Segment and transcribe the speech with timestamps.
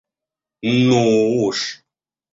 [0.87, 0.97] Ну
[1.45, 1.59] уж!